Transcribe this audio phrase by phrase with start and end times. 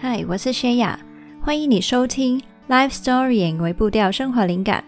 [0.00, 0.96] 嗨，我是薛雅，
[1.40, 4.84] 欢迎你收听《Life Storying》微步调生活灵感。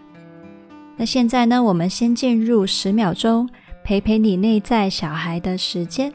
[0.96, 3.50] 那现在呢，我们先进入十秒钟
[3.82, 6.12] 陪陪你内在小孩的时间。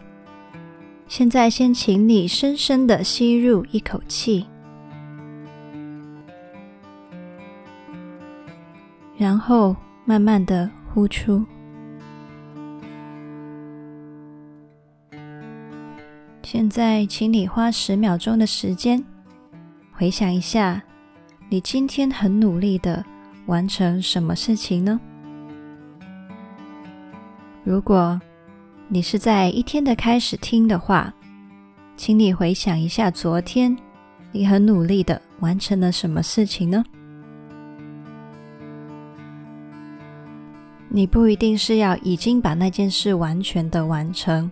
[1.09, 4.45] 现在先请你深深的吸入一口气，
[9.17, 9.75] 然后
[10.05, 11.45] 慢慢的呼出。
[16.65, 19.05] 现在，请你花十秒钟的时间，
[19.91, 20.81] 回想一下，
[21.47, 23.05] 你今天很努力的
[23.45, 24.99] 完成什么事情呢？
[27.63, 28.19] 如果
[28.87, 31.13] 你是在一天的开始听的话，
[31.95, 33.77] 请你回想一下昨天
[34.31, 36.83] 你很努力的完成了什么事情呢？
[40.89, 44.49] 你不一定是要已经把那件事完全的完成。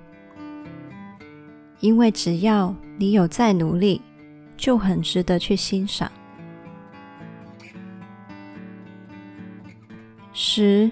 [1.84, 4.02] 因为只要你有在努力，
[4.56, 6.09] 就很值得去欣赏。
[10.31, 10.90] 十、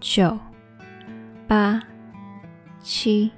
[0.00, 0.36] 九、
[1.46, 1.80] 八、
[2.82, 3.30] 七、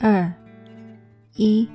[0.00, 0.32] 二、
[1.34, 1.68] 一、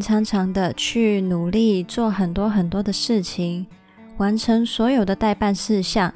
[0.00, 3.66] 常常的去努力做很多很多的事情，
[4.16, 6.12] 完成所有的待办事项。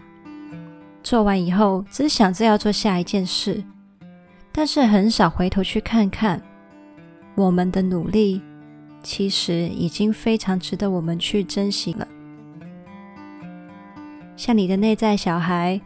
[1.03, 3.63] 做完以后，只想着要做下一件事，
[4.53, 6.43] 但是很少回头去看看，
[7.35, 8.43] 我们的努力
[9.03, 12.07] 其实已经非常值得我们去珍惜了。
[14.37, 15.81] 像你的内在小孩，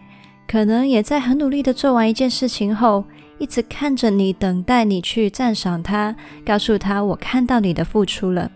[0.47, 3.05] 可能也在很努力的做完一件事情后，
[3.39, 8.51] 一直看着你，等待你去赞赏他，告诉他我看到你的付出了。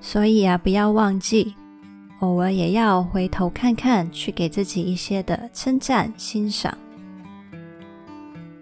[0.00, 1.54] 所以啊，不要忘记，
[2.20, 6.76] 偶尔也要回头看看，去给自己一些的称赞、欣赏。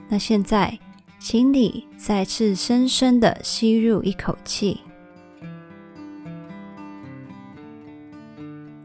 [0.09, 0.79] 那现在，
[1.19, 4.81] 请你再次深深的吸入一口气，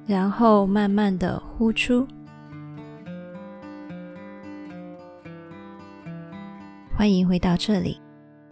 [0.08, 2.08] 然后慢慢的呼出。
[7.00, 7.98] 欢迎回到这里。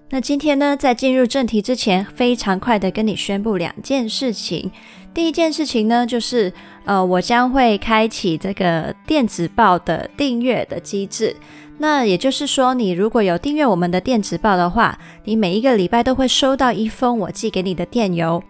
[0.09, 4.72] 那今天呢，在进入正题之前，非常快的跟你宣布两件事情。
[5.13, 6.53] 第一件事情呢，就是
[6.85, 11.35] 呃，我将会开启这个电子报的订阅的机制。
[11.78, 18.41] 那也就是说，你如果有订阅我们的电子报的话，你每一个礼拜都会收到一封我寄给你的电邮。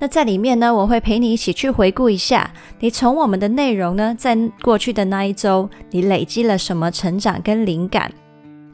[0.00, 8.10] 那在里面呢，我会陪你一起去回顾一下，你从我们的内容呢，在过去的那一周，你累积了什么成长跟灵感。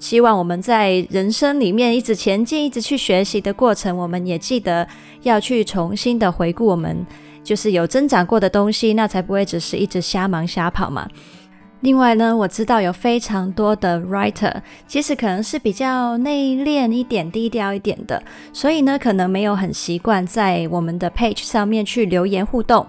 [0.04, 4.87] 希望我们在人生里面一直前进，一直去学习的过程，我们也记得
[5.22, 7.06] 要去重新的回顾我们
[7.42, 11.09] 就是有增长过的东西，那才不会只是一直瞎忙瞎跑嘛。
[11.81, 14.53] 另外呢，我知道有非常多的 writer，
[14.87, 18.22] 其实可能是比较内敛一点、低调一点的，
[18.53, 22.87] 所以呢，可能没有很习惯在我们的 page 上面去留言互动。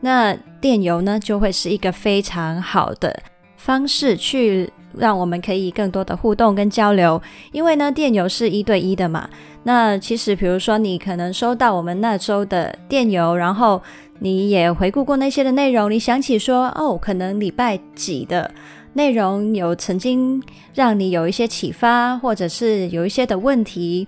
[0.00, 3.16] 那电邮呢，就会是一个非常好的
[3.56, 4.68] 方式去。
[4.96, 7.20] 让我们可以更多的互动跟交流，
[7.52, 9.28] 因为呢，电邮是一对一的嘛。
[9.64, 13.82] 那其实，比如说你可能收到我们那周的电邮，然后
[14.20, 18.50] 你也回顾过那些的内容，你想起说，哦，可能礼拜几的
[18.92, 20.42] 内容有曾经
[20.72, 24.06] 让你有一些启发，或者是有一些的问题，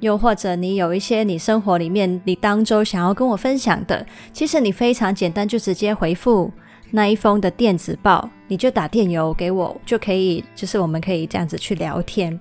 [0.00, 6.50] 又或者你有一些你生活里面你当周想要跟我分享的，其实你非常简单，就直接回复。
[6.90, 12.38] 那一封的电子报，你就打电邮给我就可以，就是我们可以这样子去聊天。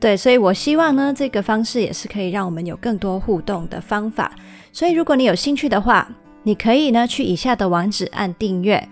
[0.00, 4.30] 对，所以我希望呢，这个方式也是可以让我们有更多互动的方法。
[4.72, 6.08] 所以如果你有兴趣的话，
[6.44, 8.88] 你可以呢去以下的网址按订阅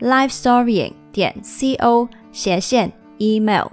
[0.00, 3.66] ：lifestorying 点 co 斜线 email，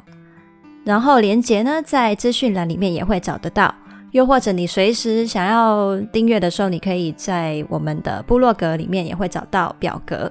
[0.83, 3.73] 然后连接呢在资讯栏里面也会找得到。
[4.11, 10.29] 又或者你随时想要订阅的时候，你可以在我们的部落格里面也会找到表格。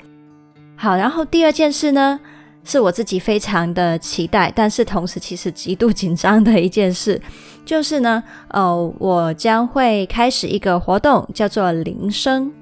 [0.76, 2.20] 好，然后第二件事呢，
[2.62, 7.20] 是我自己非常的期待，但是同时其实极度紧张的一件事，
[7.64, 12.52] 就是呢，呃，我将会开始一个活动，叫做铃声。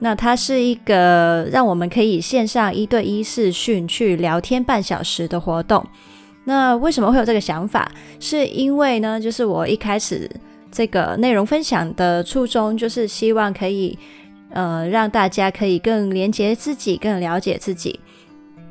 [0.00, 5.84] 那它是一个让我们可以线上一对一视讯去聊天半小时的活动。
[6.44, 7.90] 那为什么会有这个想法？
[8.20, 10.28] 是因为呢，就是我一开始。
[10.70, 13.98] 这个内容分享的初衷就是希望可以，
[14.50, 18.00] 呃，让大家可以更连接自己，更了解自己。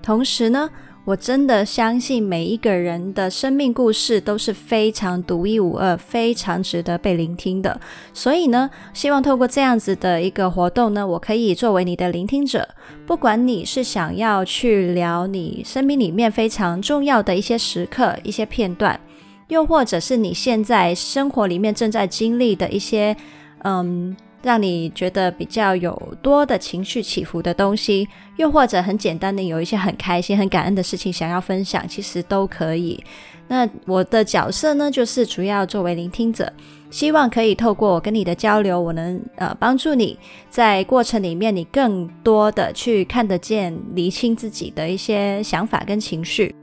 [0.01, 0.69] 同时呢，
[1.03, 7.79] 我真的相信每一个人的生命故事都是非常独一无二、非常值得被聆听的。
[8.13, 12.67] 所以呢，希望透过这样子的一个活动呢，我可以作为你的聆听者。
[13.05, 18.99] 不管你是想要去聊你生命里面非常重要的一些时刻、一些片段，
[19.47, 23.15] 又或者是你现在生活里面正在经历的一些，
[23.63, 24.15] 嗯。
[24.44, 28.07] 让你觉得比较有多的情绪起伏的东西，
[28.38, 33.03] 又或者很简单的有一些很开心、很感恩的事情想要分享，其实都可以。
[33.47, 36.53] 那我的角色呢，就是主要作为聆听者，
[36.91, 40.17] 希望可以透过我跟你的交流，我能呃帮助你
[40.49, 46.55] 在过程里面，你更多的去看得见、厘清自己的一些想法跟情绪。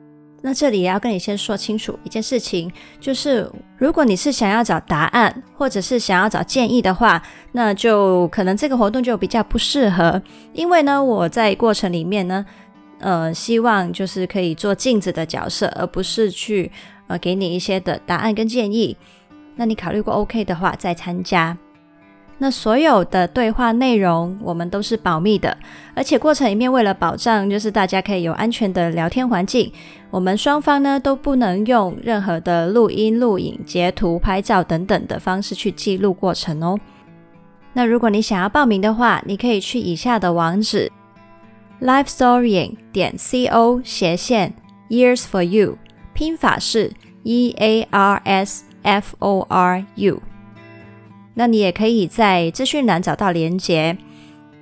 [0.47, 2.71] 那这里也要跟你先说清楚一件事情，
[3.01, 10.21] 就是如果你是想要找答案，或者是想要找建议的话，那就可能这个活动就比较不适合。
[10.53, 12.45] 因为呢，我在过程里面呢，
[12.99, 16.71] 呃，希望就是可以做镜子的角色，而不是去
[17.07, 18.95] 呃给你一些的答案跟建议。
[19.57, 21.57] 那你考虑过 OK 的话再参加。
[22.39, 25.57] 那所有的对话内容我们都是保密的，
[25.95, 29.73] 而且过程里面为了保障，就是大家可以有安全的聊天环境，
[30.11, 36.79] 我们双方呢都不能用任何的录音、录影、截图、拍照等等的方式去记录过程哦。
[37.73, 40.91] 那如果你想要报名的话，你可以去以下的网址
[41.81, 44.53] ：livestorying 点 co 斜线
[44.89, 45.79] years for you，
[46.13, 46.93] 拼法是
[47.23, 50.21] e a r s f o r u。
[51.35, 53.97] 那你也可以在资讯栏找到连接。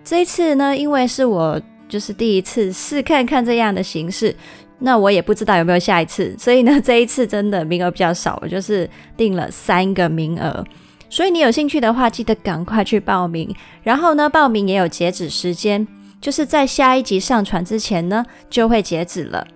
[0.04, 4.34] 这一次呢，因为是我就是第一次试看看这样的形式，
[4.78, 10.64] 那我也不知道有没有下一次，所以呢， 这一次真的名额比较少，我就是定了三个名额。
[11.08, 13.54] 所以你有兴趣的话，记得赶快去报名。
[13.82, 15.86] 然后呢，报名也有截止时间，
[16.20, 19.46] 就是在下一集上传之前呢，就会截止了。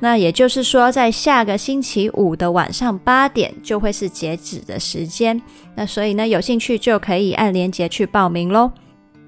[0.00, 5.40] 那也就是说，在下个星期五的晚上八点就会是截止的时间。
[5.76, 8.70] 那所以呢，有兴趣就可以按链接去报名喽。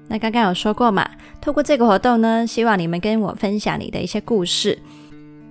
[0.07, 1.09] 那刚刚有说过嘛，
[1.41, 4.77] 透过这个活动呢，希望你们跟我分享你的一些故事。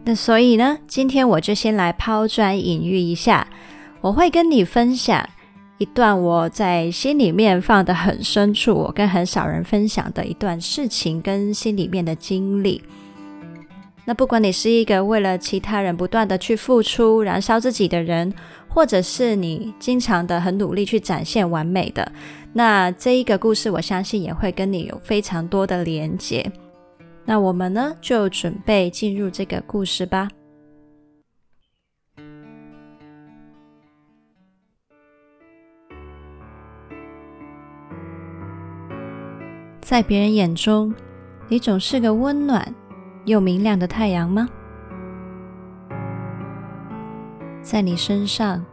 [0.04, 3.48] 那所以呢，今天我就先来抛砖引玉一下，
[4.00, 5.28] 我会跟你分享
[5.78, 12.80] 一段我在心里面放得很深处，我跟很少人分享的一段事情跟心里面的经历。
[14.08, 18.32] 那不管你是一个为了其他人不断的去付出、燃烧自己的人，
[18.68, 22.12] 或者是你经常的很努力去展现完美的，
[22.52, 26.48] 那这一个故事，我相信也会跟你有非常多的连结。
[27.24, 30.28] 那我们呢，就准备进入这个故事吧。
[39.80, 40.94] 在别人眼中，
[41.48, 42.72] 你总是个温暖
[43.26, 44.48] 又明亮的太阳吗？
[47.60, 48.64] 在你身上，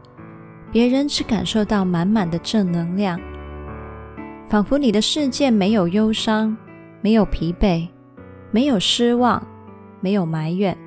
[0.72, 3.20] 别人只感受到满满的正能量，
[4.48, 6.56] 仿佛你的世界没有忧伤，
[7.02, 7.88] 没有疲惫，
[8.52, 9.42] 没有失望，
[10.00, 10.78] 没有埋怨。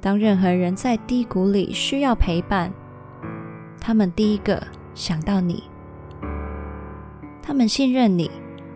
[0.00, 2.72] 当任何人在低谷里需要陪伴，
[3.80, 4.62] 他们第一个
[4.94, 5.64] 想到你，
[7.42, 8.30] 他们信任你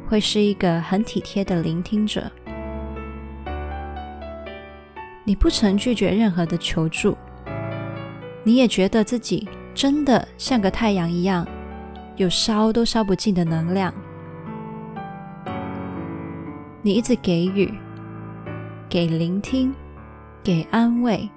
[0.09, 2.29] 会是一个很体贴的聆听者。
[5.25, 7.17] 你不曾拒绝任何的求助，
[8.43, 11.47] 你也觉得自己真的像个太阳一样，
[12.17, 13.95] 有烧都烧不尽的能量。
[16.83, 17.73] 你一直给予，
[18.89, 19.73] 给聆听，
[20.43, 21.31] 给安慰，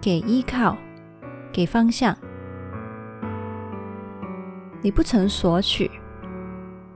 [0.00, 0.76] 给依靠，
[1.52, 2.16] 给方向。
[4.82, 5.88] 你不曾索取，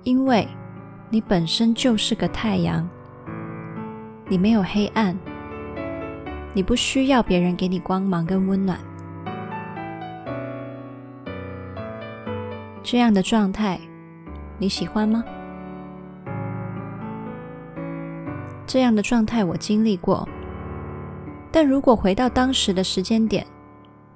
[0.03, 0.49] 因为
[1.11, 2.89] 你本身就是个太阳，
[4.27, 5.17] 你没有黑暗。
[6.55, 8.79] 你不需要别人给你光芒跟温暖，
[12.83, 13.81] 这样的状态
[14.59, 15.25] 你喜欢吗？
[18.67, 20.29] 这样的状态我经历过，
[21.51, 23.47] 但如果回到当时的时间点，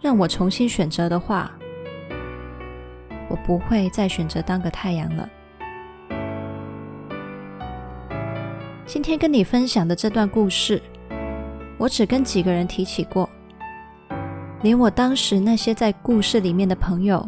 [0.00, 1.50] 让我重新选择的话，
[3.31, 5.28] 我不会再选择当个太阳了。
[8.85, 10.83] 今天跟你分享的这段故事。
[11.87, 13.31] 我只跟几个人提起过，
[14.62, 17.25] 连我当时那些在故事里面的朋友，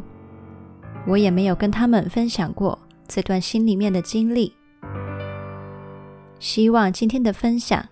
[1.06, 4.52] 我也没有跟他们分享过这段心里面的经历。
[6.40, 7.88] 希望今天的分享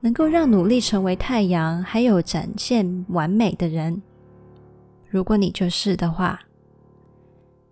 [0.00, 4.02] 能够让努力成为太阳，还有展现完美的人，
[5.08, 6.40] 如果你就是的话，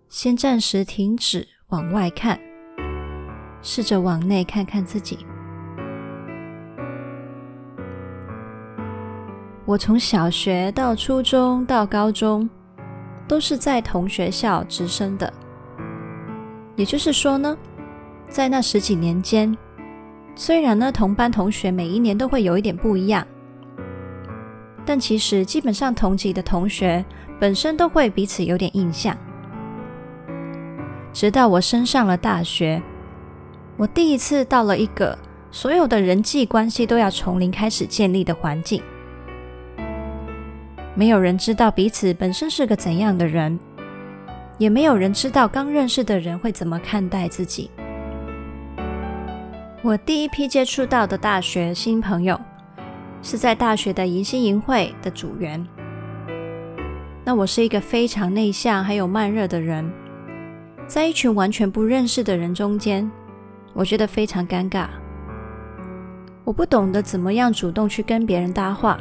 [0.09, 2.39] 先暂时停止往外看，
[3.61, 5.19] 试着往内看看自己。
[9.67, 12.47] 我从小学到初中到高中，
[13.27, 15.33] 都是在同学校直升的。
[16.75, 17.57] 也就是说呢，
[18.29, 19.57] 在那十几年间，
[20.35, 23.25] 虽然呢同班同学每一年都会有一点不一样，
[24.85, 27.03] 但其实基本上同级的同学
[27.39, 29.17] 本身都会彼此有点印象。
[31.11, 32.79] 直到我升上了大学，
[33.77, 35.17] 我第一次到了一个
[35.49, 38.83] 所有的人际关系都要从零开始建立的环境。
[40.97, 43.59] 没有人知道彼此本身是个怎样的人，
[44.57, 47.69] 也没有人知道刚认识的人会怎么看待自己。
[49.81, 52.39] 我第一批接触到的大学新朋友，
[53.21, 55.63] 是在大学的迎新营会的组员。
[57.25, 59.91] 那我是一个非常内向还有慢热的人，
[60.87, 63.11] 在一群完全不认识的人中间，
[63.73, 64.87] 我觉得非常尴尬。
[66.45, 68.97] 我不懂得怎么样主动去跟别人搭话。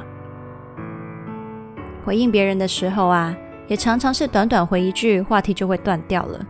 [2.04, 3.34] 回应别人的时候啊，
[3.66, 6.46] 也常常是短短回一句，话题就会断掉了。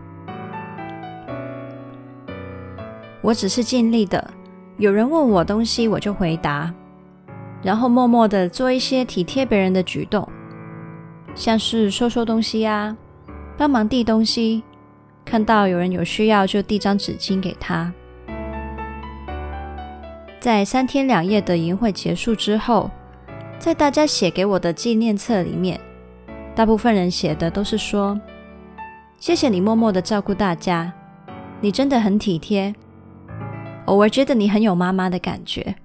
[3.21, 4.29] 我只是尽力的，
[4.77, 6.73] 有人问我东西，我就回答，
[7.63, 10.27] 然后默默的做一些体贴别人的举动，
[11.33, 12.95] 像是收收东西啊，
[13.57, 14.61] 帮忙递东西，
[15.23, 17.91] 看到有人有需要就递张纸巾给他。
[20.39, 22.91] 在三天两夜的营会结束之后。
[23.57, 25.79] 在大家写给我的纪念册里面，
[26.55, 28.19] 大部分人写的都是说
[29.19, 30.93] ：“谢谢你默默的照顾大家，
[31.61, 32.75] 你真的很体贴，
[33.85, 35.75] 偶尔觉得你很有妈妈的感觉”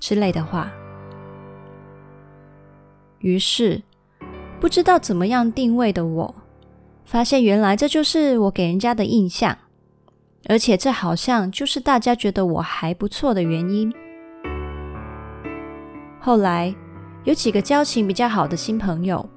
[0.00, 0.70] 之类的话。
[3.20, 3.82] 于是，
[4.58, 6.34] 不知道怎么样定位的我，
[7.04, 9.56] 发现原来这就是我给人家的印象，
[10.48, 13.92] 而且这好像就是大家觉得我还不错的原因。
[16.20, 16.74] 后来
[17.24, 19.28] 有几个交情比较好的新朋友，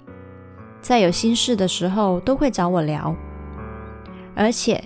[0.81, 3.15] 在有心事的时候都会找我聊，
[4.35, 4.83] 而且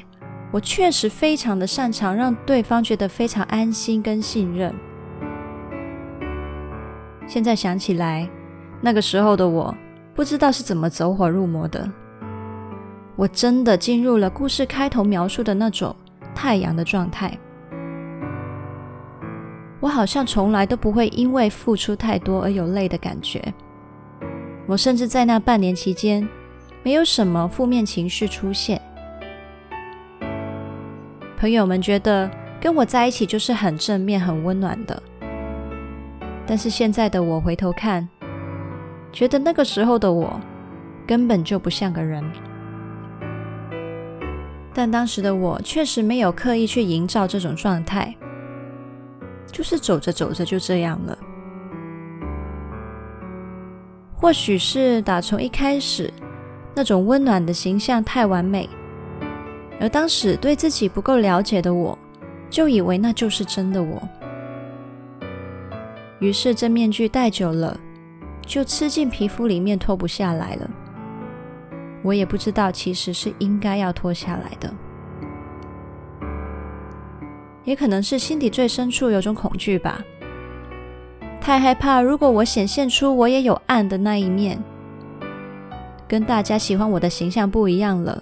[0.52, 4.74] 我确实非常的擅长让对方觉得非常安心跟信任。
[7.28, 8.30] 现在想起来，
[8.82, 9.76] 那个时候的我
[10.14, 11.90] 不知道是怎么走火入魔的，
[13.16, 15.96] 我真的进入了故事开头描述的那种
[16.36, 17.36] 太阳的状态。
[19.80, 23.42] 我好像从来都不会因为付出太多而有累的感觉。
[24.68, 26.28] 我甚至在那半年期间，
[26.82, 28.82] 没有什么负面情绪出现。
[31.38, 32.30] 朋友们觉得
[32.60, 35.02] 跟我在一起就是很正面、很温暖的。
[36.48, 38.08] 但是现在的我回头看，
[39.12, 40.40] 觉得那个时候的我
[41.06, 42.24] 根本就不像个人。
[44.74, 48.16] 但当时的我确实没有刻意去营造这种状态。
[49.56, 51.18] 就是走着走着就这样了。
[54.14, 56.14] 或许是打从一开始，
[56.76, 58.68] 那种温暖的形象太完美，
[59.80, 61.98] 而当时对自己不够了解的我，
[62.50, 64.04] 就以为那就是真的我。
[66.20, 67.80] 于是这面具戴久了，
[68.46, 70.70] 就吃进皮肤里面脱不下来了。
[72.04, 74.70] 我也不知道，其实是应该要脱下来的。
[77.66, 80.00] 也可能是心底最深处有种恐惧吧，
[81.42, 84.58] 太害怕，如果我显现出我也有暗的那一面，
[86.08, 88.22] 跟大家喜欢我的形象不一样了，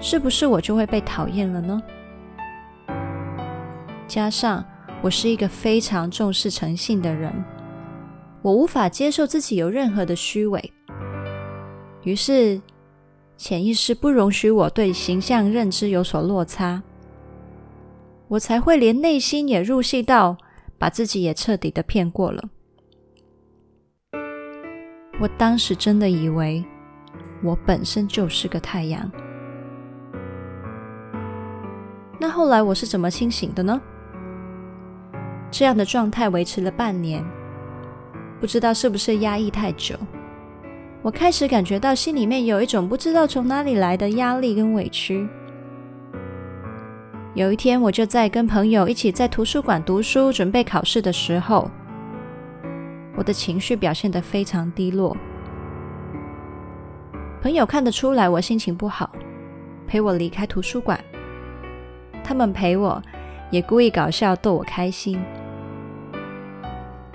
[0.00, 1.82] 是不是我就会被讨厌了呢？
[4.08, 4.64] 加上
[5.00, 7.32] 我是一个非常重视诚信的人，
[8.40, 10.72] 我无法接受自己有任何的虚伪，
[12.02, 12.60] 于是
[13.36, 16.82] 潜意识不容许我对形象认知有所落差。
[18.32, 20.38] 我才会连内心也入戏到，
[20.78, 22.48] 把自己也彻底的骗过了。
[25.20, 26.64] 我当时真的以为
[27.44, 29.10] 我本身就是个太阳。
[32.18, 33.78] 那后来我是怎么清醒的呢？
[35.50, 37.22] 这样的状态维持了半年，
[38.40, 39.94] 不知道是不是压抑太久，
[41.02, 45.28] 我开始感觉到心里面有一种不知道从哪里来的压力跟委屈。
[47.34, 51.70] 有一天，我就在跟朋友一起在图书馆读书，准备考试的时候，
[53.16, 55.16] 我的情绪表现得非常低落。
[57.40, 59.10] 朋友看得出来我心情不好，
[59.86, 61.02] 陪我离开图书馆。
[62.22, 63.00] 他们陪我，
[63.50, 65.18] 也故意搞笑逗我开心。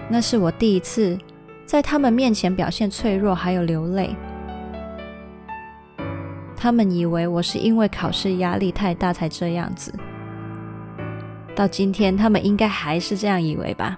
[0.10, 1.16] 那是我第一次
[1.64, 4.16] 在他们面前表现脆弱，还有流泪。
[6.56, 9.94] 他们以为我是因为考试压力太大才这样子。
[11.58, 13.98] 到今天，他们应该还是这样以为吧？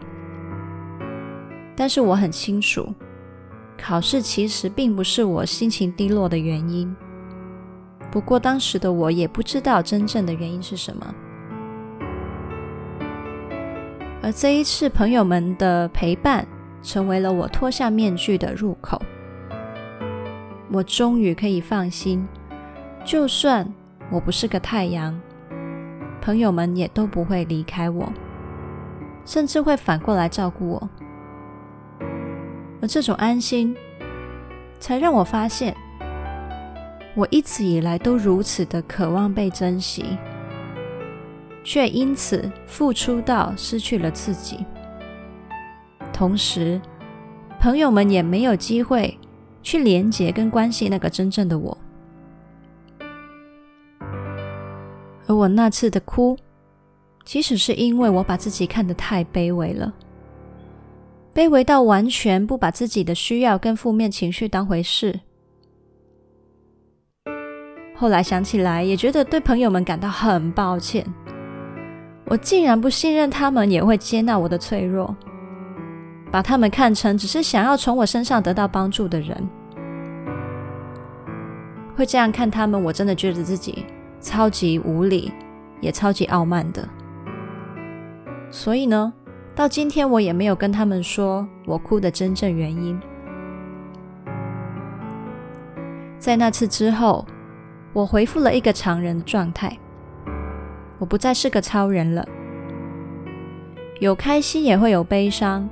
[1.75, 2.87] 但是我很清楚，
[3.77, 6.95] 考试其实并不是我心情低落的原因。
[8.09, 11.13] 不过当时的我也不知道真正的原因是什么。
[14.21, 16.47] 而这一次朋友们的陪伴，
[16.81, 19.01] 成为了我脱下面具的入口。
[20.71, 22.25] 我终于可以放心，
[23.03, 23.69] 就算
[24.09, 25.19] 我不是个太阳，
[26.21, 28.11] 朋友们也都不会离开我，
[29.25, 30.89] 甚至会反过来照顾我。
[32.81, 33.75] 而这种安心，
[34.79, 35.75] 才让我发现，
[37.15, 40.17] 我一直以来都如此的渴望被珍惜，
[41.63, 44.65] 却因此付出到失去了自己。
[46.13, 46.79] 同时，
[47.59, 49.17] 朋友们也没有机会
[49.61, 51.77] 去连接跟关系那个真正的我。
[55.39, 56.37] 我那次的哭，
[57.23, 59.93] 其实是因为我把自己看得太卑微了。
[61.33, 65.17] 卑微到完全不把自己的需要跟负面情绪当回事。
[67.95, 71.05] 后来想起来，也觉得对朋友们感到很抱歉。
[72.25, 75.15] 我竟然不信任他们也会接纳我的脆弱，
[76.29, 79.49] 把他们看成只是想要从我身上得到帮助的人。
[81.95, 83.85] 会这样看他们，我真的觉得自己
[84.19, 85.31] 超级无理，
[85.81, 86.87] 也超级傲慢的。
[88.51, 89.13] 所以呢，
[89.55, 92.99] 到今天，我也没有跟他们说我哭的真正原因。
[96.17, 97.25] 在那次之后，
[97.93, 99.77] 我恢复了一个常人的状态，
[100.97, 102.27] 我不再是个超人了。
[103.99, 105.69] 有开心也会有悲伤，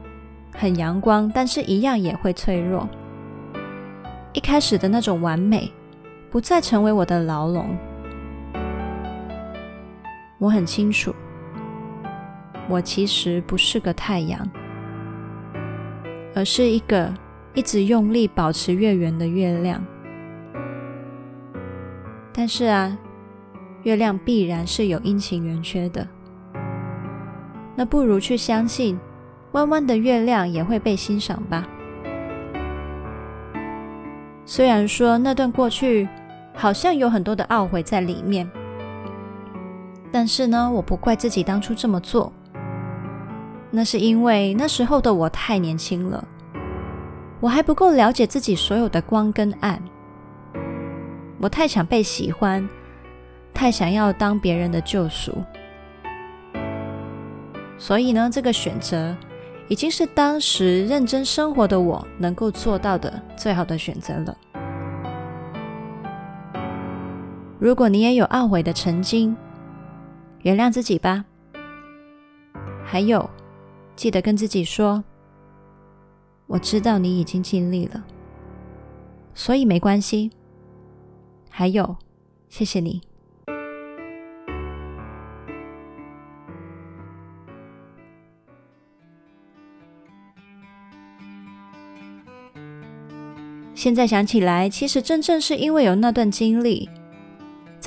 [0.54, 2.88] 很阳光，但是一样也会脆弱。
[4.34, 5.72] 一开始的那种完美，
[6.30, 7.76] 不再成为我的牢笼。
[10.38, 11.14] 我很清楚。
[12.70, 14.48] 我其实不是个太阳，
[16.36, 17.14] 而是一个
[17.54, 19.84] 一直用力保持月圆的月亮。
[22.34, 22.98] 但是啊，
[23.84, 26.08] 月亮必然是有阴晴圆缺的。
[27.76, 29.00] 那不如去相信，
[29.54, 31.68] 弯弯的月亮也会被欣赏吧。
[34.46, 36.08] 虽然说那段过去
[36.54, 38.50] 好像有很多的懊悔在里面，
[40.12, 42.32] 但是呢，我不怪自己当初这么做。
[43.70, 46.26] 那是因为那时候的我太年轻了，
[47.42, 49.82] 我还不够了解自己所有的光跟暗，
[51.40, 52.68] 我太想被喜欢，
[53.54, 55.44] 太想要当别人的救赎，
[57.78, 59.16] 所以呢，这个选择
[59.68, 64.38] 已经是当时认真生活的我能够做到的最好的选择了。
[67.60, 69.36] 如果你也有懊悔的曾经，
[70.48, 71.26] 原谅自己吧。
[72.86, 73.30] 还有。
[73.98, 75.04] 记得跟自己说
[76.48, 78.06] ：“我知道你已经尽力了，
[79.34, 80.30] 所以没关系。”
[81.50, 81.98] 还有，
[82.48, 83.02] 谢谢你。
[93.74, 96.88] 现在想起来，其实真正是因为有那段经历，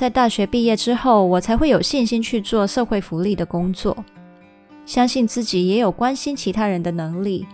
[0.01, 3.95] 在大学毕业之后，我才会有信心去做社会福利的工作。
[4.83, 7.45] 相信自己也有关心其他人的能力，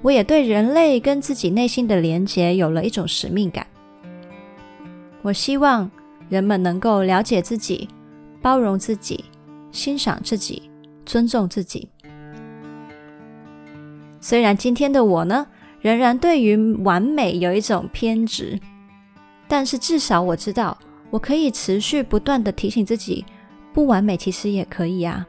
[0.00, 3.66] 我也对人类跟自己内心的连结有了一种使命感。
[5.20, 5.90] 我希望
[6.30, 7.86] 人们能够了解自己、
[8.40, 9.22] 包容自己、
[9.70, 10.62] 欣赏自己、
[11.04, 11.86] 尊重自己。
[14.18, 15.46] 虽然今天的我呢，
[15.82, 18.58] 仍然对于完美有一种偏执，
[19.46, 20.78] 但是至少我知道，
[21.12, 23.22] 我可以持续不断地提醒自己，
[23.74, 25.26] 不完美其实也可以啊。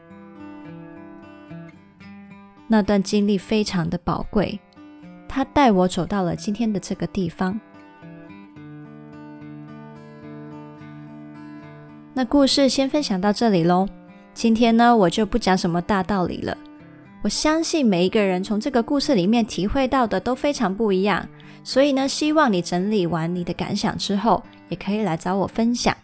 [2.68, 4.58] 那段经历非常的宝贵，
[5.28, 7.60] 它带我走到了今天的这个地方。
[12.14, 13.86] 那故事先分享到这里喽。
[14.34, 16.58] 今天呢，我就不讲什么大道理了。
[17.24, 21.28] 我相信每一个人从这个故事里面体会到的都非常不一样，
[21.64, 25.96] 所以呢，希望你整理完你的感想之后，也可以来找我分享。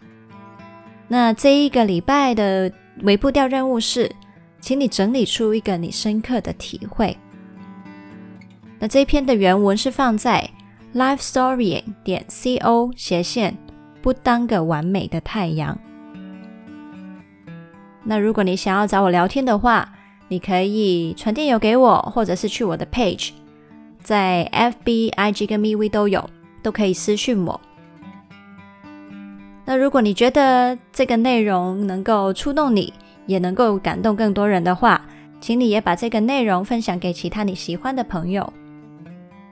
[1.08, 4.10] 那这一个礼拜的尾步调任务是。
[4.62, 7.16] 请你整理出一个你深刻的体会。
[8.78, 10.50] 那这篇的原文是放在
[10.94, 13.56] lifestory 点 co 斜线
[14.02, 15.78] 不当个完美的太阳。
[18.04, 19.94] 那如果你想要找我聊天的话，
[20.28, 23.30] 你可以传电邮给我，或者是去我的 page，
[24.02, 26.28] 在 FB、IG 跟 MeWe 都有，
[26.62, 27.60] 都可以私讯我。
[29.64, 32.92] 那如果你觉得这个内容能够触动你，
[33.26, 35.00] 也能够感动更多人的话，
[35.40, 38.52] 请你也把这个内容分享给其他你喜欢的朋友。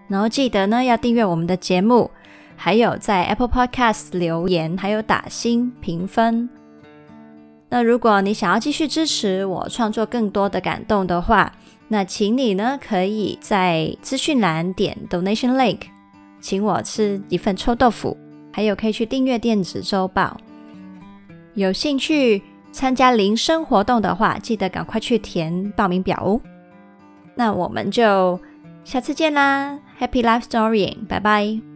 [0.08, 2.10] 然后记得呢，要订阅我们的节目，
[2.56, 6.48] 还有在 Apple Podcast 留言，还有打星评分。
[7.68, 11.52] 那如果你想要继续支持我创作更多的感动的话，
[11.88, 15.80] 那请你呢可以在资讯栏点 Donation Link，
[16.40, 18.16] 请我吃一份臭豆腐，
[18.52, 20.36] 还有可以去订阅电子周报。
[21.54, 26.40] 有兴趣参加铃声活动的话，记得赶快去填报名表哦。
[27.34, 28.38] 那我们就
[28.84, 31.67] 下次见啦！Happy Life story，拜拜。